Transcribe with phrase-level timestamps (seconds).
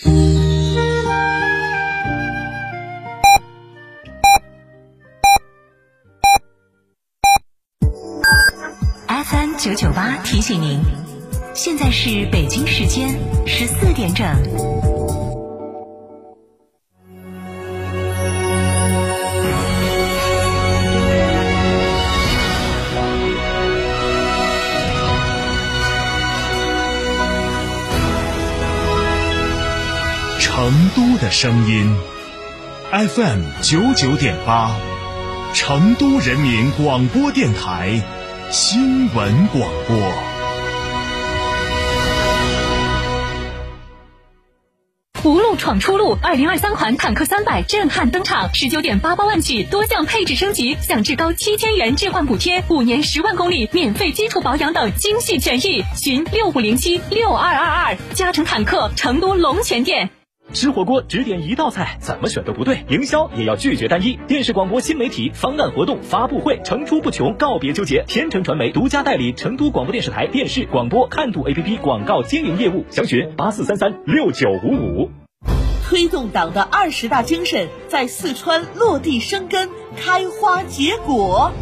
[0.00, 0.10] FM
[9.56, 10.80] 九九八提醒您，
[11.54, 14.26] 现在是北京时间十四点整。
[31.24, 31.96] 的声音
[32.90, 34.76] ，FM 九九点八，
[35.54, 38.02] 成都人民广播电台
[38.50, 40.12] 新闻广播。
[45.24, 55.82] 无路闯出路，二零二三款坦克三百震撼登场，十九点八八万起，多项配置升级，享至高七千元置换补贴，五年十万公里免费基础保养等精细权益。
[55.96, 60.10] 寻六五零七六二二二，嘉诚坦克成都龙泉店。
[60.54, 62.84] 吃火锅只点一道菜，怎么选都不对。
[62.88, 64.16] 营销也要拒绝单一。
[64.28, 68.04] 电视广播新媒体方案活动发布会层出不穷，告别纠结。
[68.06, 75.10] 天成传媒独家代理成都广播电视台电视广播看度 APP 广告经营业务，详询八四三三六九五五。
[75.84, 81.52] 推动党的二十大精神在四川落地生根、开花结果。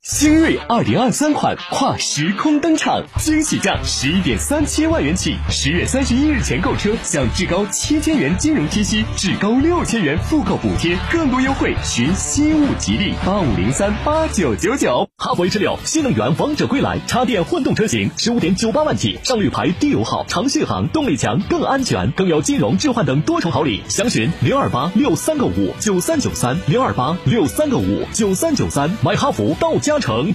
[0.00, 15.08] 星二零二三款跨时空登场，惊喜价十一点三七万元起，十月三十一日前购车享至高七千元金融贴息，至高六千元复购补贴，更多优惠寻西物吉利八五零三八九九九。
[15.16, 29.92] 哈弗 H 六新能源王者归来，插电混动车型十五点九八万起，上绿牌低油耗，长续航，动力强，更安全，更有金融置换等多重好礼，详询零二八六三个五九三九三零二八六三个五九三九三，买哈弗到家。
[30.02, 30.34] 诚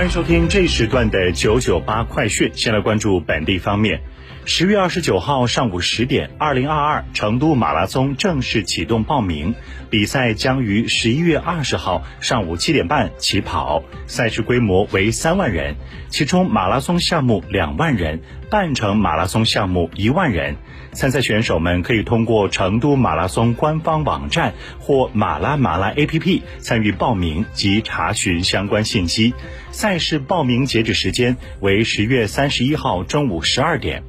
[0.00, 2.50] 欢迎收听这一时段的九九八快讯。
[2.54, 4.00] 先来关注本地方面。
[4.46, 9.54] 十月二十九号上午十点，二零二二成都马拉松正式启动报名，
[9.90, 15.74] 比赛将于十一月二十号上午七点半起跑，赛事规模为三万人，
[16.08, 20.56] 其中马拉松项目两万人，半程马拉松项目一万人。
[20.92, 29.32] 参赛选手们可以通过成都马拉松官方网站或马拉马拉 APP 参与报名及查询相关信息。
[29.70, 34.02] 赛事报名截止时间为十月三十一号中午十二点。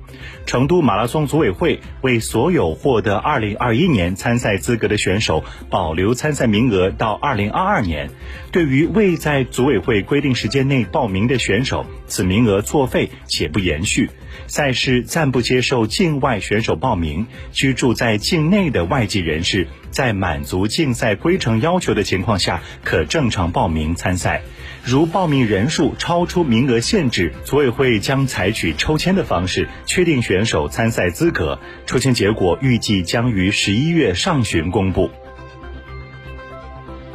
[0.48, 8.10] 成都马拉松组委会为所有获得二零二一年参赛资格的选手保留参赛名额到二零二二年。
[8.52, 14.10] 对于未在组委会规定时间内报名的选手，此名额作废且不延续。
[14.48, 17.28] 赛事暂不接受境外选手报名。
[17.52, 24.42] 居住在境内的外籍人士，在满足竞赛规程要求的情况下，可正常报名参赛。
[24.84, 31.60] 如报名人数超出名额限制，组委会将采取抽签的方式确定选手参赛资格。
[31.86, 35.12] 抽签结果预计将于十一月上旬公布。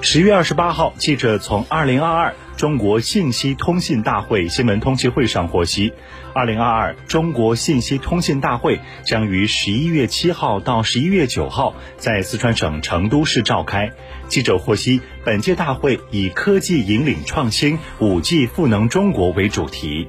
[0.01, 5.93] 十月二十八号，记者从二零二二中国信息通信大会新闻通气会上获悉，
[6.33, 13.93] 二零二二中国信息通信大会将于十一月七号到十一月九号在四川省成都市召开。
[14.29, 20.09] 记者获悉，本届大会以“科技引领创新，五 G 赋能中国”为主题。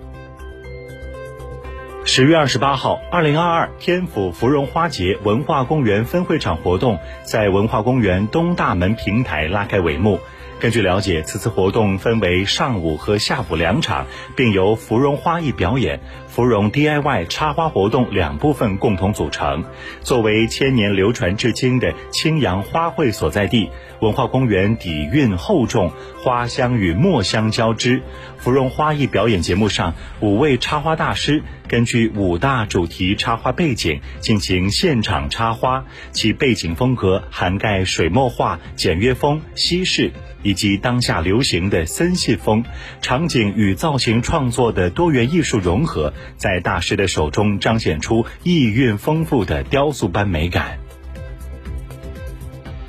[2.06, 10.18] 十月二十八号，二零二二天府芙蓉花节文化公园分会场活动在文化公园东大门平台拉开帷幕。
[10.60, 16.00] 根据了解，此次活动分为上午和下午两场，并由芙蓉花艺表演、
[16.38, 19.64] 芙蓉 DIY 插花活动两部分共同组成。
[20.02, 25.92] 作为千年流传至今的青阳花卉所在地，文化公园底蕴厚重，
[26.24, 28.04] 花香与墨香交织。
[28.38, 40.12] 芙蓉花艺表演节目上，五位插花大师根据五大主题插花背景进行现场插花，其背景风格涵盖水墨画、简约风、西式。
[40.44, 42.64] 以及当下流行的森系风，
[43.02, 50.80] 场景与造型创作的多元艺术融合，在大师的手中彰显出意蕴丰富的雕塑般美感。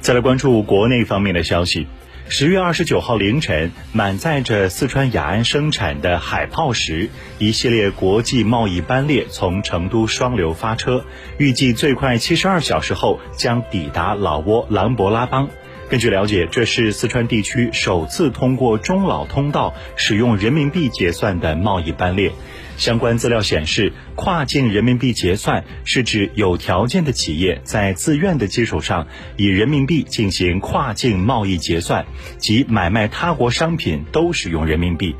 [0.00, 1.86] 再来关注国内方面的消息。
[2.30, 7.08] 十月二十九号凌晨，满载着四川雅安生产的海泡石
[7.38, 11.06] 一系列国际贸易班列从成都双流发车，
[11.38, 15.48] 预计最快七十二小时后将抵达老挝琅勃拉邦。
[15.88, 22.30] 根据了解，这是四川地区首次通过中老通道使用人民币结算的贸易班列。
[22.78, 32.06] 相关资料显示，跨境人民币结算是指有条件的企业在自愿的基础上，以人民币进行跨境贸易结算，
[32.38, 35.16] 即买卖他国商品都使用人民币。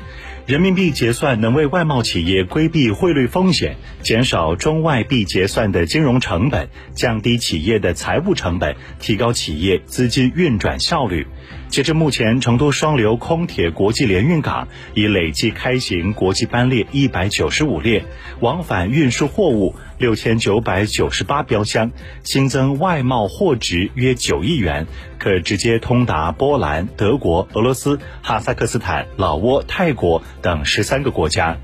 [0.49, 11.27] 人民币结算能为外贸企业规避汇率风险，减少中外币结算的金融成本，降低企业的财务成本，提高企业资金运转效率。
[11.67, 18.03] 截至目前，成都双流空铁国际联运港已累计开行国际班列一百九十五列，
[18.39, 21.91] 往返运输货物六千九百九十八标箱，
[22.23, 24.87] 新增外贸货值约九亿元，
[25.19, 31.57] 可直接通达波兰、德国、俄罗斯、哈萨克斯坦、老挝、泰国等十三个国家。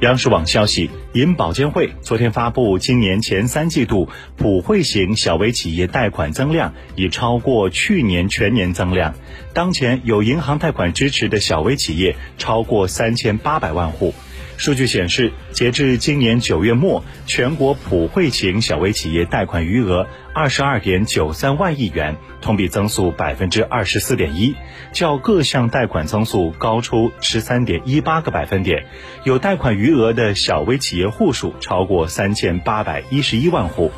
[0.00, 9.12] 央视网消息，银保监会昨天发布，今年前三季度普惠型小微企业贷款增量已超过去年全年增量。
[9.52, 14.14] 当前有银行贷款支持的小微企业超过三千八百万户。
[14.58, 24.56] 数据显示，截至今年九月末，全国普惠型小微企业贷款余额二十二点九三万亿元，同比增速百分之二十四点一，
[24.92, 28.84] 较各项贷款增速高出十三点一八个百分点。
[29.22, 33.92] 有贷款余额的小微企业户数超过三千八百一十一万户。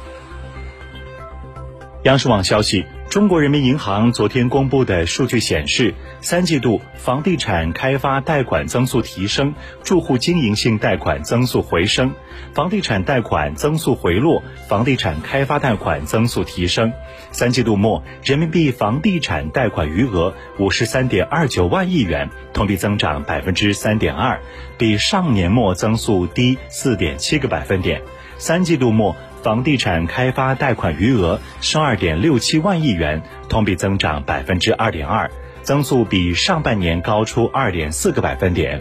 [2.04, 2.84] 央视网消息。
[3.10, 9.52] 中国人民银行昨天公布的数据显示，三季度房地产开发贷款增速提升，
[9.82, 12.12] 住户经营性贷款增速回升，
[12.54, 16.92] 房地产贷款增速回落，房地产开发贷款增速提升。
[17.32, 24.40] 三季度末，人民币房地产贷款余额五十三点二九万亿元，同比增长百分之三点二，
[24.78, 28.02] 比上年末增速低四点七个百分点。
[28.38, 29.16] 三季度末。
[29.42, 35.30] 房地产开发贷款余额十二点六七万亿元，同比增长百分之二点二，
[35.62, 38.80] 增速比上半年高出二点四个百分点。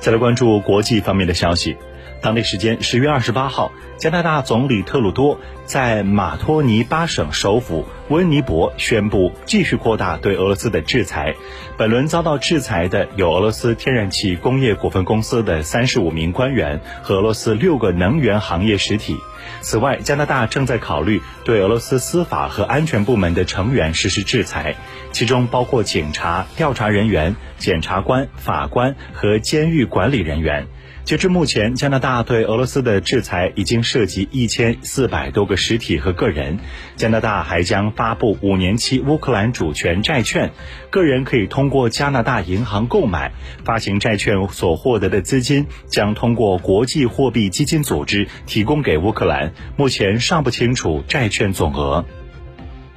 [0.00, 1.76] 再来关注国际方面的消息。
[2.22, 11.34] 当地时间十月二十八号，加拿大总理特鲁多在马托尼巴省首府温尼伯宣布继续扩大对俄罗斯的制裁。
[11.78, 19.16] 本轮遭到制裁的有俄罗斯天然气工业股份公司的三十五名官员和俄罗斯六个能源行业实体。
[19.62, 24.76] 此外，加拿大正在考虑对俄罗斯司法和安全部门的成员实施制裁，
[25.12, 30.66] 其中包括警察、调查人员、检察官、法官和监狱管理人员。
[31.10, 36.60] 截至目前，加拿大对俄罗斯的制裁已经涉及一千四百多个实体和个人。
[36.94, 40.52] 加拿大还将发布五年期乌克兰主权债券，
[40.88, 43.32] 个人可以通过加拿大银行购买
[43.64, 49.52] 发行债券所获得的资金，将通过国际货币基金组织提供给乌克兰。
[49.76, 52.04] 目前尚不清楚债券总额。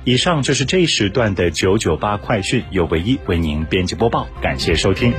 [0.03, 5.11] 以上就是这一时段的九九八快讯，由唯一为您编辑播报，感谢收听。